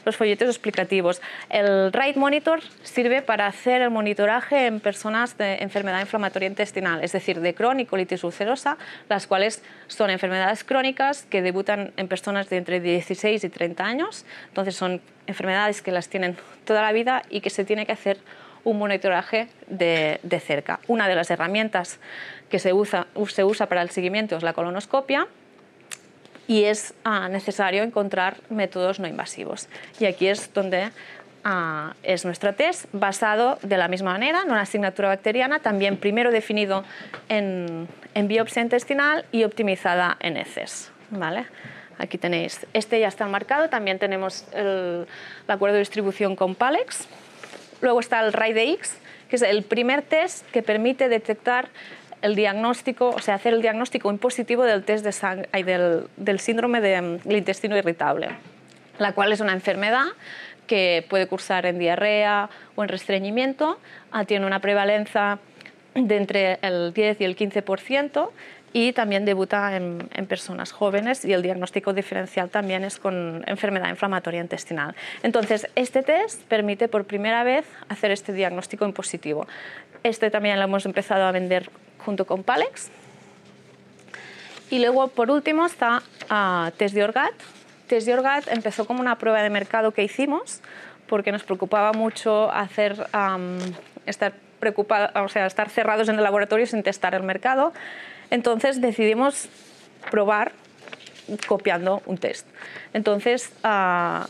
los 0.05 0.17
folletos 0.17 0.49
explicativos. 0.49 1.21
El 1.49 1.93
Right 1.93 2.17
Monitor 2.17 2.61
sirve 2.83 3.23
para 3.23 3.47
hacer 3.47 3.83
el 3.83 3.91
monitoraje 3.91 4.67
en 4.67 4.81
personas 4.81 5.39
de 5.39 5.57
enfermedad 5.57 6.01
inflamatoria 6.01 6.49
intestinal, 6.49 7.03
es 7.03 7.13
decir, 7.13 7.41
de 7.41 7.55
crónico 7.55 7.91
colitis 7.91 8.25
ulcerosa, 8.25 8.79
las 9.09 9.27
cuales 9.27 9.63
son 9.87 10.11
enfermedades 10.11 10.65
crónicas 10.65 11.25
que 11.29 11.43
debutan 11.43 11.93
en 11.97 12.09
personas 12.09 12.49
de 12.49 12.57
entre 12.57 12.81
16 12.81 13.45
y 13.45 13.49
30 13.49 13.85
años. 13.85 14.25
Entonces 14.49 14.75
son 14.75 15.01
enfermedades 15.27 15.83
que 15.83 15.93
las 15.93 16.09
tienen 16.09 16.37
toda 16.65 16.83
la 16.83 16.93
vida 16.93 17.23
y 17.31 17.41
que 17.41 17.51
se 17.51 17.65
tiene 17.65 17.87
que 17.87 17.93
hacer 17.93 18.19
un 18.65 18.79
monitoraje 18.79 19.49
de, 19.67 20.21
de 20.23 20.41
cerca. 20.41 20.81
Una 20.89 21.09
de 21.09 21.15
las 21.15 21.31
herramientas 21.31 21.99
que 22.49 22.59
se 22.59 22.73
usa, 22.73 23.07
se 23.29 23.45
usa 23.45 23.67
para 23.67 23.83
el 23.83 23.91
seguimiento 23.91 24.37
es 24.37 24.43
la 24.43 24.53
colonoscopia 24.53 25.27
y 26.47 26.65
es 26.65 26.95
ah, 27.05 27.29
necesario 27.29 27.83
encontrar 27.83 28.37
métodos 28.51 29.01
no 29.01 29.09
invasivos. 29.09 29.69
Y 29.99 30.07
aquí 30.07 30.29
es 30.29 30.53
donde 30.53 30.91
ah, 31.45 31.95
es 32.03 32.25
nuestro 32.25 32.55
test, 32.55 32.87
basado 32.93 33.59
de 33.63 33.77
la 33.77 33.89
misma 33.89 34.13
manera 34.13 34.43
en 34.45 34.51
una 34.51 34.63
asignatura 34.63 35.09
bacteriana, 35.09 35.61
también 35.61 35.97
primero 35.97 36.31
definido 36.31 36.85
en, 37.29 37.89
en 38.15 38.29
biopsia 38.29 38.63
intestinal 38.63 39.25
y 39.33 39.45
optimizada 39.45 40.17
en 40.21 40.37
heces. 40.37 40.93
¿vale? 41.11 41.47
Aquí 41.99 42.19
tenéis, 42.19 42.67
este 42.73 42.99
ya 42.99 43.09
está 43.09 43.27
marcado, 43.27 43.69
también 43.69 43.99
tenemos 43.99 44.47
el, 44.55 45.07
el 45.47 45.51
acuerdo 45.51 45.75
de 45.75 45.81
distribución 45.81 46.35
con 46.37 46.55
Palex. 46.55 47.07
Luego 47.83 48.01
está 48.01 48.21
el 48.21 48.33
RAIDX, 48.33 48.97
que 49.29 49.37
es 49.37 49.43
el 49.43 49.63
primer 49.63 50.03
test 50.03 50.49
que 50.51 50.63
permite 50.63 51.09
detectar 51.09 51.69
el 52.23 52.37
diagnóstico, 52.37 53.11
o 53.11 53.19
sea, 53.19 53.35
hacer 53.35 53.53
el 53.53 53.61
diagnóstico 53.61 54.11
impositivo 54.11 54.63
del 54.63 54.85
test 54.85 55.05
de 55.05 55.13
sangre, 55.13 55.49
del, 55.65 56.07
del, 56.17 56.39
síndrome 56.39 56.81
del 56.81 57.21
de, 57.23 57.37
intestino 57.37 57.77
irritable, 57.77 58.29
la 58.99 59.13
cual 59.13 59.33
es 59.33 59.41
una 59.41 59.53
enfermedad 59.53 60.05
que 60.69 61.05
puede 61.11 61.27
cursar 61.27 61.67
en 61.67 61.79
diarrea 61.79 62.49
o 62.77 62.85
en 62.85 62.89
restreñimiento, 62.89 63.79
ah, 64.13 64.25
tiene 64.25 64.47
una 64.47 64.61
prevalencia 64.61 65.41
de 65.95 66.17
entre 66.17 66.59
el 66.63 66.95
10 66.95 67.21
y 67.21 67.25
el 67.25 67.37
15% 67.37 68.31
y 68.73 68.93
también 68.93 69.25
debuta 69.25 69.77
en, 69.77 70.09
en, 70.15 70.27
personas 70.27 70.73
jóvenes 70.73 71.25
y 71.25 71.33
el 71.33 71.43
diagnóstico 71.43 71.93
diferencial 71.93 72.49
también 72.49 72.85
es 72.85 72.99
con 72.99 73.45
enfermedad 73.47 73.89
inflamatoria 73.89 74.41
intestinal. 74.41 74.95
Entonces, 75.23 75.69
este 75.75 76.03
test 76.03 76.43
permite 76.45 76.89
por 76.89 77.05
primera 77.05 77.45
vez 77.45 77.67
hacer 77.89 78.11
este 78.11 78.33
diagnóstico 78.33 78.85
impositivo. 78.85 79.47
Este 80.03 80.31
también 80.31 80.59
lo 80.59 80.65
hemos 80.65 80.87
empezado 80.87 81.25
a 81.25 81.33
vender 81.33 81.71
junto 81.99 82.27
con 82.27 82.43
Palex. 82.43 82.91
Y 84.71 84.79
luego, 84.79 85.09
por 85.09 85.31
último, 85.31 85.67
está 85.67 86.03
uh, 86.31 86.71
Test 86.73 86.95
de 86.95 87.05
Orgat. 87.05 87.35
Test 87.89 88.07
de 88.07 88.15
Orgat 88.15 88.49
empezó 88.49 88.87
como 88.87 89.01
una 89.01 89.19
prueba 89.19 89.43
de 89.43 89.51
mercado 89.51 89.93
que 89.93 90.03
hicimos 90.03 90.63
porque 91.07 91.31
nos 91.31 91.43
preocupaba 91.43 91.93
mucho 91.93 92.51
hacer, 92.51 93.07
um, 93.13 93.59
estar, 94.07 94.33
o 95.15 95.29
sea, 95.29 95.45
estar 95.45 95.69
cerrados 95.69 96.09
en 96.09 96.17
el 96.17 96.25
laboratorio 96.25 96.67
sin 96.67 96.83
testar 96.83 97.15
el 97.15 97.23
mercado. 97.23 97.75
Entonces 98.33 98.81
decidimos 98.81 99.51
probar 100.11 100.53
copiando 101.47 102.03
un 102.07 102.17
test. 102.17 102.47
Entonces 102.95 103.53
uh, 103.63 104.25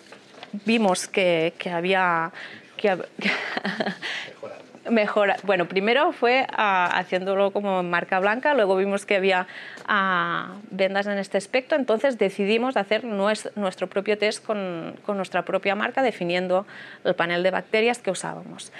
vimos 0.66 1.06
que, 1.06 1.54
había... 1.72 2.32
Que, 2.76 2.98
mejora. 4.90 5.36
Bueno, 5.44 5.66
primero 5.66 6.10
fue 6.10 6.46
uh, 6.50 6.54
haciéndolo 6.56 7.52
como 7.52 7.84
marca 7.84 8.18
blanca, 8.18 8.54
luego 8.54 8.76
vimos 8.76 9.06
que 9.06 9.14
había 9.14 9.46
uh, 9.88 10.52
vendas 10.72 11.06
en 11.06 11.18
este 11.18 11.38
aspecto, 11.38 11.76
entonces 11.76 12.18
decidimos 12.18 12.76
hacer 12.76 13.04
nuestro, 13.04 13.86
propio 13.86 14.18
test 14.18 14.44
con, 14.44 14.96
nuestra 15.06 15.44
propia 15.44 15.76
marca, 15.76 16.02
definiendo 16.02 16.66
el 17.04 17.14
panel 17.14 17.44
de 17.44 17.52
bacterias 17.52 18.00
que 18.00 18.10
usábamos. 18.10 18.72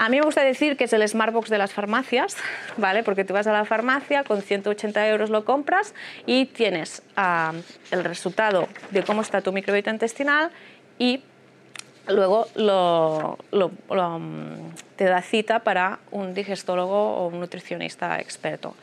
A 0.00 0.08
mí 0.08 0.16
me 0.16 0.22
gusta 0.22 0.42
decir 0.42 0.78
que 0.78 0.84
es 0.84 0.92
el 0.94 1.06
Smartbox 1.06 1.50
de 1.50 1.58
las 1.58 1.74
farmacias, 1.74 2.34
¿vale? 2.78 3.02
Porque 3.02 3.26
tú 3.26 3.34
vas 3.34 3.46
a 3.46 3.52
la 3.52 3.66
farmacia, 3.66 4.24
con 4.24 4.40
180 4.40 5.06
euros 5.08 5.28
lo 5.28 5.44
compras 5.44 5.92
y 6.24 6.46
tienes 6.46 7.02
uh, 7.18 7.54
el 7.90 8.04
resultado 8.04 8.66
de 8.92 9.02
cómo 9.02 9.20
está 9.20 9.42
tu 9.42 9.52
microbiota 9.52 9.90
intestinal 9.90 10.52
y 10.98 11.22
luego 12.08 12.46
mm, 12.56 14.70
te 14.96 15.04
da 15.04 15.20
cita 15.20 15.58
para 15.58 15.98
un 16.12 16.32
digestólogo 16.32 17.16
o 17.16 17.26
un 17.26 17.38
nutricionista 17.38 18.18
experto. 18.20 18.74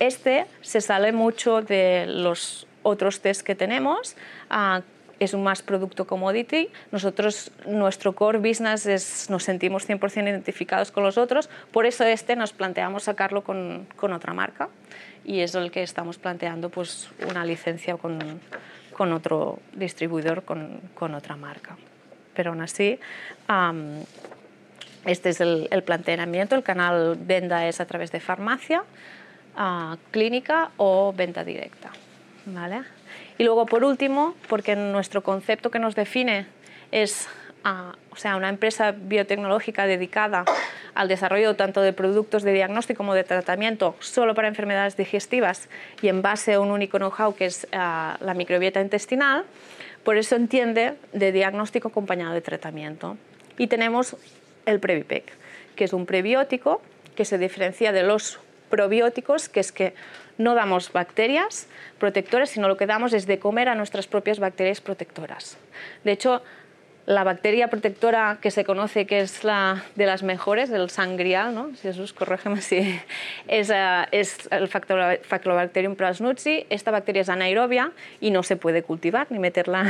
Este 0.00 0.46
se 0.60 0.80
sale 0.80 1.12
mucho 1.12 1.62
de 1.62 2.06
los 2.08 2.66
otros 2.82 3.20
test 3.20 3.42
que 3.42 3.54
tenemos. 3.54 4.16
Uh, 4.50 4.82
es 5.18 5.34
un 5.34 5.42
más 5.42 5.62
producto 5.62 6.06
commodity. 6.06 6.68
Nosotros, 6.92 7.50
nuestro 7.66 8.14
core 8.14 8.38
business 8.38 8.86
es, 8.86 9.30
nos 9.30 9.44
sentimos 9.44 9.88
100% 9.88 10.28
identificados 10.28 10.90
con 10.90 11.02
los 11.04 11.18
otros, 11.18 11.48
por 11.72 11.86
eso 11.86 12.04
este 12.04 12.36
nos 12.36 12.52
planteamos 12.52 13.04
sacarlo 13.04 13.42
con, 13.42 13.86
con 13.96 14.12
otra 14.12 14.34
marca 14.34 14.68
y 15.24 15.40
es 15.40 15.54
el 15.54 15.70
que 15.70 15.82
estamos 15.82 16.18
planteando 16.18 16.70
pues, 16.70 17.08
una 17.28 17.44
licencia 17.44 17.96
con, 17.96 18.40
con 18.92 19.12
otro 19.12 19.58
distribuidor, 19.74 20.44
con, 20.44 20.80
con 20.94 21.14
otra 21.14 21.36
marca. 21.36 21.76
Pero 22.34 22.50
aún 22.50 22.60
así, 22.60 22.98
este 25.04 25.28
es 25.30 25.40
el, 25.40 25.82
planteamiento. 25.84 26.54
El 26.54 26.62
canal 26.62 27.16
venda 27.18 27.66
es 27.66 27.80
a 27.80 27.86
través 27.86 28.12
de 28.12 28.20
farmacia, 28.20 28.84
uh, 29.58 29.96
clínica 30.10 30.70
o 30.76 31.12
venta 31.16 31.44
directa. 31.44 31.90
¿vale? 32.46 32.82
Y 33.38 33.44
luego, 33.44 33.66
por 33.66 33.84
último, 33.84 34.34
porque 34.48 34.76
nuestro 34.76 35.22
concepto 35.22 35.70
que 35.70 35.78
nos 35.78 35.94
define 35.94 36.46
es 36.90 37.28
o 38.12 38.16
sea, 38.16 38.36
una 38.36 38.48
empresa 38.48 38.92
biotecnológica 38.92 39.86
dedicada 39.86 40.44
al 40.94 41.08
desarrollo 41.08 41.56
tanto 41.56 41.80
de 41.80 41.92
productos 41.92 42.42
de 42.44 42.52
diagnóstico 42.52 42.98
como 42.98 43.14
de 43.14 43.24
tratamiento 43.24 43.96
solo 43.98 44.34
para 44.34 44.48
enfermedades 44.48 44.96
digestivas 44.96 45.68
y 46.00 46.08
en 46.08 46.22
base 46.22 46.54
a 46.54 46.60
un 46.60 46.70
único 46.70 46.98
know-how 46.98 47.34
que 47.34 47.46
es 47.46 47.66
la 47.72 48.34
microbiota 48.36 48.80
intestinal, 48.80 49.44
por 50.04 50.16
eso 50.16 50.36
entiende 50.36 50.94
de 51.12 51.32
diagnóstico 51.32 51.88
acompañado 51.88 52.32
de 52.34 52.40
tratamiento. 52.40 53.16
Y 53.58 53.66
tenemos 53.66 54.16
el 54.64 54.78
Previpec, 54.78 55.32
que 55.74 55.84
es 55.84 55.92
un 55.92 56.06
prebiótico 56.06 56.80
que 57.16 57.24
se 57.24 57.36
diferencia 57.36 57.90
de 57.90 58.04
los 58.04 58.38
probióticos, 58.70 59.48
que 59.48 59.60
es 59.60 59.72
que 59.72 59.94
no 60.38 60.54
damos 60.54 60.92
bacterias 60.92 61.68
protectoras, 61.98 62.50
sino 62.50 62.68
lo 62.68 62.76
que 62.76 62.86
damos 62.86 63.12
es 63.12 63.26
de 63.26 63.38
comer 63.38 63.68
a 63.68 63.74
nuestras 63.74 64.06
propias 64.06 64.38
bacterias 64.38 64.80
protectoras. 64.80 65.56
De 66.04 66.12
hecho, 66.12 66.42
la 67.06 67.22
bacteria 67.22 67.68
protectora 67.68 68.38
que 68.42 68.50
se 68.50 68.64
conoce 68.64 69.06
que 69.06 69.20
es 69.20 69.44
la 69.44 69.84
de 69.94 70.06
las 70.06 70.24
mejores, 70.24 70.70
el 70.70 70.90
sangrial, 70.90 71.54
¿no? 71.54 71.70
Jesús, 71.80 72.12
corrígeme 72.12 72.60
si 72.60 73.00
es, 73.46 73.70
uh, 73.70 74.06
es 74.10 74.48
el 74.50 74.68
Factobacterium 74.68 75.94
plasnutzi. 75.94 76.66
Esta 76.68 76.90
bacteria 76.90 77.22
es 77.22 77.28
anaerobia 77.28 77.92
y 78.20 78.30
no 78.30 78.42
se 78.42 78.56
puede 78.56 78.82
cultivar 78.82 79.28
ni 79.30 79.38
meterla 79.38 79.84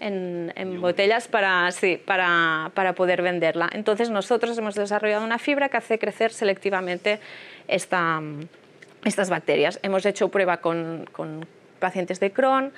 en, 0.00 0.52
en, 0.56 0.80
botellas 0.80 1.28
para, 1.28 1.70
sí, 1.70 2.00
para, 2.04 2.72
para, 2.74 2.94
poder 2.94 3.22
venderla. 3.22 3.70
Entonces 3.72 4.10
nosotros 4.10 4.58
hemos 4.58 4.74
desarrollado 4.74 5.24
una 5.24 5.38
fibra 5.38 5.68
que 5.68 5.76
hace 5.76 6.00
crecer 6.00 6.32
selectivamente 6.32 7.20
esta, 7.68 8.20
estas 9.04 9.30
bacterias. 9.30 9.78
Hemos 9.82 10.04
hecho 10.06 10.28
prueba 10.28 10.58
con, 10.58 11.08
con 11.12 11.46
pacientes 11.78 12.20
de 12.20 12.32
Crohn, 12.32 12.72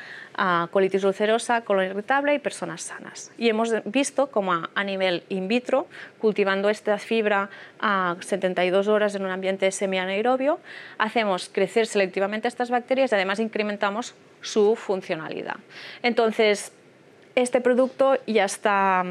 colitis 0.71 1.03
ulcerosa, 1.05 1.62
colon 1.62 1.87
irritable 1.87 2.35
y 2.35 2.39
personas 2.39 2.83
sanas. 2.83 3.33
Y 3.37 3.49
hemos 3.49 3.73
visto 3.85 4.29
cómo 4.29 4.69
a, 4.75 4.85
nivel 4.85 5.25
in 5.29 5.49
vitro, 5.49 5.87
cultivando 6.19 6.69
esta 6.69 6.99
fibra 6.99 7.50
a 7.81 8.17
72 8.21 8.89
horas 8.89 9.15
en 9.15 9.25
un 9.25 9.31
ambiente 9.31 9.71
semianaerobio, 9.73 10.61
hacemos 10.99 11.50
crecer 11.53 11.87
selectivamente 11.87 12.49
estas 12.49 12.71
bacterias 12.71 13.11
y 13.12 13.15
además 13.15 13.41
incrementamos 13.41 14.15
su 14.41 14.77
funcionalidad. 14.77 15.57
Entonces, 16.03 16.73
este 17.35 17.61
producto 17.61 18.19
ya 18.27 18.45
está 18.45 19.05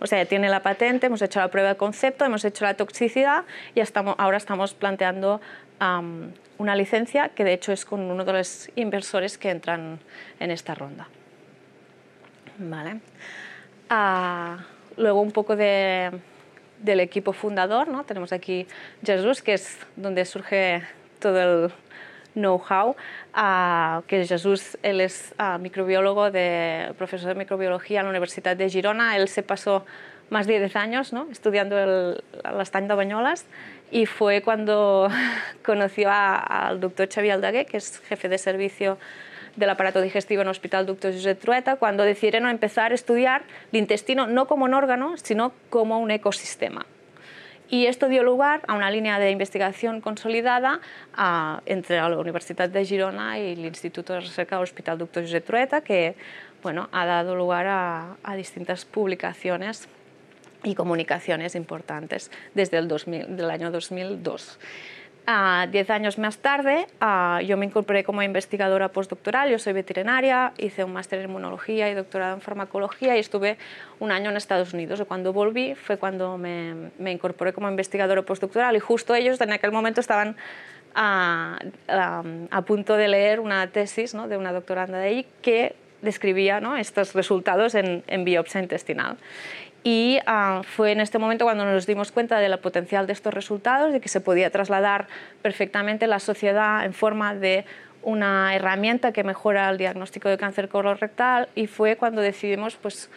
o 0.00 0.06
sea, 0.06 0.26
tiene 0.26 0.48
la 0.48 0.60
patente, 0.62 1.06
hemos 1.06 1.22
hecho 1.22 1.38
la 1.38 1.48
prueba 1.48 1.70
de 1.70 1.76
concepto, 1.76 2.24
hemos 2.24 2.44
hecho 2.44 2.64
la 2.64 2.74
toxicidad 2.74 3.44
y 3.74 3.80
estamos, 3.80 4.16
ahora 4.18 4.36
estamos 4.36 4.74
planteando 4.74 5.40
una 6.58 6.76
licencia 6.76 7.30
que 7.30 7.44
de 7.44 7.52
hecho 7.52 7.72
es 7.72 7.84
con 7.84 8.00
uno 8.00 8.24
de 8.24 8.32
los 8.32 8.70
inversores 8.76 9.38
que 9.38 9.50
entran 9.50 9.98
en 10.40 10.50
esta 10.50 10.74
ronda. 10.74 11.08
Vale. 12.58 13.00
Ah, 13.90 14.64
luego 14.96 15.20
un 15.20 15.32
poco 15.32 15.56
de, 15.56 16.10
del 16.80 17.00
equipo 17.00 17.32
fundador, 17.32 17.88
¿no? 17.88 18.04
tenemos 18.04 18.32
aquí 18.32 18.66
Jesús, 19.04 19.42
que 19.42 19.54
es 19.54 19.78
donde 19.96 20.24
surge 20.24 20.82
todo 21.18 21.40
el 21.40 21.72
know-how, 22.34 22.96
ah, 23.32 24.02
que 24.06 24.26
Jesús, 24.26 24.76
él 24.82 25.00
es 25.00 25.34
ah, 25.38 25.58
microbiólogo, 25.58 26.30
de, 26.30 26.92
profesor 26.98 27.28
de 27.28 27.34
microbiología 27.34 28.00
en 28.00 28.06
la 28.06 28.10
Universidad 28.10 28.56
de 28.56 28.68
Girona, 28.68 29.16
él 29.16 29.28
se 29.28 29.42
pasó 29.42 29.84
más 30.30 30.46
de 30.46 30.58
10 30.58 30.76
años 30.76 31.12
¿no? 31.12 31.28
estudiando 31.30 31.78
el, 31.78 32.22
l'estany 32.56 32.88
de 32.88 32.94
Banyoles 32.94 33.46
y 33.90 34.06
fue 34.06 34.42
cuando 34.42 35.08
conoció 35.64 36.10
al 36.10 36.80
doctor 36.80 37.08
Xavier 37.08 37.34
Aldaguer, 37.34 37.66
que 37.66 37.76
es 37.76 38.00
jefe 38.00 38.28
de 38.28 38.38
servicio 38.38 38.98
del 39.56 39.70
aparato 39.70 40.00
digestivo 40.00 40.42
en 40.42 40.48
el 40.48 40.50
Hospital 40.50 40.84
Doctor 40.86 41.12
Josep 41.12 41.40
Trueta, 41.40 41.76
cuando 41.76 42.02
decidieron 42.02 42.48
empezar 42.48 42.90
a 42.90 42.94
estudiar 42.94 43.42
el 43.70 43.78
intestino 43.78 44.26
no 44.26 44.46
como 44.46 44.64
un 44.64 44.74
órgano, 44.74 45.16
sino 45.16 45.52
como 45.70 46.00
un 46.00 46.10
ecosistema. 46.10 46.86
Y 47.70 47.86
esto 47.86 48.08
dio 48.08 48.22
lugar 48.22 48.62
a 48.66 48.74
una 48.74 48.90
línea 48.90 49.18
de 49.18 49.30
investigación 49.30 50.00
consolidada 50.00 50.80
entre 51.66 51.96
la 51.96 52.18
Universidad 52.18 52.68
de 52.68 52.84
Girona 52.84 53.38
y 53.38 53.52
el 53.52 53.64
Instituto 53.64 54.12
de 54.12 54.20
Recerca 54.20 54.56
del 54.56 54.64
Hospital 54.64 54.98
Doctor 54.98 55.22
Josep 55.22 55.44
Trueta, 55.44 55.80
que 55.80 56.14
bueno, 56.62 56.88
ha 56.92 57.06
dado 57.06 57.36
lugar 57.36 57.66
a 57.66 58.36
distintas 58.36 58.84
publicaciones 58.84 59.88
y 60.64 60.74
comunicaciones 60.74 61.54
importantes 61.54 62.30
desde 62.54 62.78
el, 62.78 62.88
2000, 62.88 63.36
del 63.36 63.50
año 63.50 63.70
2002. 63.70 64.58
Uh, 65.26 65.66
diez 65.70 65.88
años 65.88 66.18
más 66.18 66.36
tarde, 66.36 66.86
uh, 67.00 67.40
yo 67.40 67.56
me 67.56 67.64
incorporé 67.64 68.04
como 68.04 68.22
investigadora 68.22 68.88
postdoctoral. 68.88 69.48
Yo 69.50 69.58
soy 69.58 69.72
veterinaria, 69.72 70.52
hice 70.58 70.84
un 70.84 70.92
máster 70.92 71.18
en 71.20 71.30
inmunología 71.30 71.88
y 71.88 71.94
doctorado 71.94 72.34
en 72.34 72.42
farmacología 72.42 73.16
y 73.16 73.20
estuve 73.20 73.56
un 74.00 74.12
año 74.12 74.28
en 74.28 74.36
Estados 74.36 74.74
Unidos. 74.74 75.00
Y 75.00 75.04
cuando 75.04 75.32
volví 75.32 75.76
fue 75.76 75.96
cuando 75.96 76.36
me, 76.36 76.90
me 76.98 77.10
incorporé 77.10 77.54
como 77.54 77.70
investigadora 77.70 78.20
postdoctoral 78.20 78.76
y 78.76 78.80
justo 78.80 79.14
ellos 79.14 79.40
en 79.40 79.52
aquel 79.52 79.72
momento 79.72 80.02
estaban 80.02 80.36
a, 80.94 81.58
a, 81.88 82.62
punto 82.62 82.94
de 82.96 83.08
leer 83.08 83.40
una 83.40 83.66
tesis 83.68 84.14
¿no? 84.14 84.28
de 84.28 84.36
una 84.36 84.52
doctoranda 84.52 84.98
de 84.98 85.06
ahí 85.06 85.26
que 85.40 85.74
describía 86.02 86.60
¿no? 86.60 86.76
estos 86.76 87.14
resultados 87.14 87.74
en, 87.74 88.04
en 88.06 88.24
biopsia 88.24 88.60
intestinal. 88.60 89.16
Y 89.86 90.18
uh, 90.26 90.62
fue 90.62 90.92
en 90.92 91.00
este 91.00 91.18
momento 91.18 91.44
cuando 91.44 91.66
nos 91.66 91.86
dimos 91.86 92.10
cuenta 92.10 92.38
del 92.38 92.58
potencial 92.58 93.06
de 93.06 93.12
estos 93.12 93.34
resultados, 93.34 93.92
de 93.92 94.00
que 94.00 94.08
se 94.08 94.22
podía 94.22 94.50
trasladar 94.50 95.08
perfectamente 95.42 96.06
la 96.06 96.20
sociedad 96.20 96.86
en 96.86 96.94
forma 96.94 97.34
de 97.34 97.66
una 98.02 98.54
herramienta 98.54 99.12
que 99.12 99.24
mejora 99.24 99.68
el 99.68 99.76
diagnóstico 99.76 100.30
de 100.30 100.38
cáncer 100.38 100.70
colorectal 100.70 101.48
y 101.54 101.66
fue 101.66 101.96
cuando 101.96 102.22
decidimos 102.22 102.76
pues, 102.76 103.10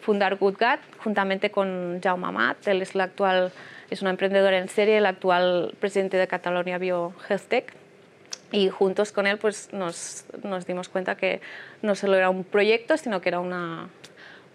fundar 0.00 0.36
Good 0.36 0.56
Gut 0.58 0.80
juntamente 1.02 1.50
con 1.50 2.00
Jaume 2.02 2.26
Amat, 2.26 2.66
él 2.66 2.82
es, 2.82 2.96
la 2.96 3.04
actual, 3.04 3.52
es 3.88 4.02
una 4.02 4.10
emprendedora 4.10 4.58
en 4.58 4.68
serie, 4.68 4.98
el 4.98 5.06
actual 5.06 5.74
presidente 5.78 6.16
de 6.16 6.26
Catalonia 6.26 6.78
Bio 6.78 7.12
Health 7.28 7.48
Tech 7.48 7.74
y 8.50 8.70
juntos 8.70 9.12
con 9.12 9.26
él 9.26 9.38
pues, 9.38 9.72
nos, 9.72 10.24
nos 10.42 10.66
dimos 10.66 10.88
cuenta 10.88 11.16
que 11.16 11.40
no 11.82 11.94
solo 11.94 12.16
era 12.16 12.30
un 12.30 12.44
proyecto, 12.44 12.96
sino 12.96 13.20
que 13.20 13.28
era 13.28 13.40
una, 13.40 13.88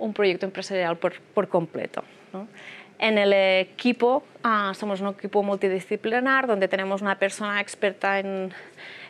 un 0.03 0.13
proyecto 0.13 0.45
empresarial 0.45 0.97
por, 0.97 1.13
por 1.33 1.47
completo. 1.47 2.03
En 2.99 3.17
el 3.17 3.33
equipo 3.33 4.23
uh, 4.43 4.73
somos 4.73 5.01
un 5.01 5.09
equipo 5.09 5.43
multidisciplinar 5.43 6.45
donde 6.45 6.67
tenemos 6.67 7.01
una 7.01 7.17
persona 7.17 7.61
experta 7.61 8.19
en, 8.19 8.53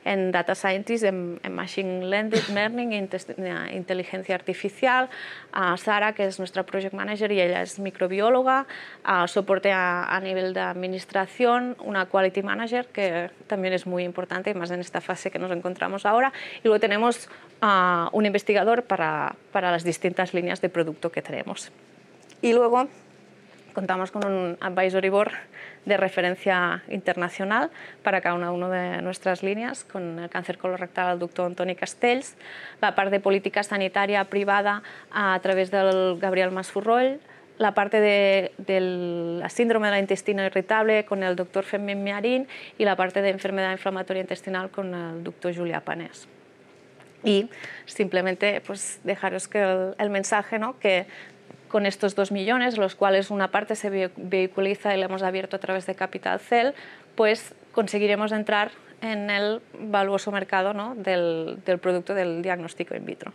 en 0.06 0.32
data 0.32 0.56
scientist, 0.56 1.04
en, 1.04 1.39
en 1.44 1.54
machine 1.54 2.06
learning, 2.54 3.10
inteligencia 3.74 4.36
artificial, 4.36 5.10
a 5.52 5.78
Sara, 5.78 6.13
que 6.13 6.26
es 6.26 6.39
nuestra 6.39 6.63
project 6.63 6.94
manager 6.94 7.32
y 7.32 7.42
ella 7.42 7.62
es 7.62 7.80
microbióloga, 7.80 8.66
a 9.04 9.28
soporte 9.28 9.72
a, 9.72 10.04
a, 10.04 10.20
nivel 10.20 10.54
de 10.54 10.60
administración, 10.60 11.76
una 11.84 12.06
quality 12.06 12.44
manager, 12.44 12.88
que 12.88 13.30
también 13.48 13.74
es 13.74 13.86
muy 13.86 14.04
importante, 14.04 14.54
más 14.54 14.72
en 14.72 14.80
esta 14.80 15.02
fase 15.02 15.32
que 15.32 15.39
nos 15.39 15.52
encontramos 15.52 16.06
ahora, 16.06 16.34
y 16.60 16.62
luego 16.68 16.80
tenemos 16.80 17.30
uh, 17.62 18.10
un 18.12 18.26
investigador 18.26 18.84
para, 18.84 19.36
para 19.52 19.72
las 19.72 19.84
distintas 19.84 20.34
líneas 20.34 20.62
de 20.62 20.70
producto 20.70 21.12
que 21.12 21.22
tenemos. 21.22 21.72
Y 22.42 22.54
luego 22.54 22.88
contamos 23.73 24.12
con 24.12 24.25
un 24.25 24.57
advisory 24.62 25.09
board 25.09 25.31
de 25.86 25.97
referencia 25.97 26.83
internacional 26.88 27.69
para 28.03 28.21
cada 28.21 28.36
una 28.36 28.69
de 28.69 29.01
nuestras 29.01 29.43
líneas, 29.43 29.83
con 29.83 30.19
el 30.19 30.29
cáncer 30.29 30.57
colorectal 30.57 31.13
el 31.13 31.19
doctor 31.19 31.47
Antoni 31.47 31.75
Castells, 31.75 32.36
la 32.81 32.95
parte 32.95 33.12
de 33.12 33.19
política 33.19 33.63
sanitaria 33.63 34.23
privada 34.25 34.83
a 35.12 35.38
través 35.41 35.71
del 35.71 36.17
Gabriel 36.19 36.51
Masfurroll, 36.51 37.19
la 37.57 37.73
parte 37.73 37.99
de, 37.99 38.51
del 38.57 39.43
síndrome 39.49 39.89
del 39.89 39.99
intestino 39.99 40.43
irritable 40.43 41.05
con 41.05 41.23
el 41.23 41.36
doctor 41.36 41.63
Fermín 41.63 42.03
Miarín 42.03 42.47
y 42.77 42.86
la 42.86 42.95
parte 42.95 43.21
de 43.21 43.29
enfermedad 43.29 43.71
inflamatoria 43.71 44.21
intestinal 44.21 44.69
con 44.69 44.93
el 44.93 45.23
doctor 45.23 45.53
Julià 45.55 45.81
Panés. 45.81 46.27
Y 47.23 47.49
simplemente 47.86 48.59
pues, 48.62 48.99
dejaros 49.03 49.47
que 49.47 49.62
el, 49.62 49.95
el 49.97 50.09
mensaje, 50.09 50.59
¿no? 50.59 50.77
que 50.79 51.05
con 51.73 51.88
estos 51.88 52.13
dos 52.13 52.31
millones, 52.31 52.77
los 52.77 52.93
cuales 52.93 53.31
una 53.31 53.49
parte 53.49 53.75
se 53.75 53.89
vehiculiza 54.15 54.93
y 54.93 54.99
le 54.99 55.05
hemos 55.05 55.23
abierto 55.23 55.55
a 55.55 55.59
través 55.59 55.88
de 55.88 55.95
Capital 55.95 56.39
Cell, 56.39 56.73
pues 57.15 57.55
conseguiremos 57.71 58.31
entrar 58.31 58.69
en 59.01 59.31
el 59.31 59.59
valuoso 59.79 60.31
mercado 60.31 60.75
¿no? 60.75 60.93
del, 60.93 61.63
del 61.65 61.79
producto 61.79 62.13
del 62.13 62.43
diagnóstico 62.43 62.93
in 62.93 63.07
vitro. 63.07 63.33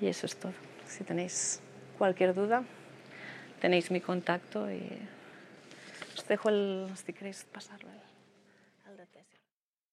Y 0.00 0.08
eso 0.08 0.26
es 0.26 0.34
todo. 0.34 0.50
Si 0.88 1.04
tenéis 1.04 1.60
cualquier 1.96 2.34
duda, 2.34 2.64
tenéis 3.60 3.92
mi 3.92 4.00
contacto 4.00 4.68
y 4.68 4.82
os 6.16 6.26
dejo 6.26 6.48
el, 6.48 6.88
si 6.96 7.12
queréis 7.12 7.46
pasarlo, 7.52 7.88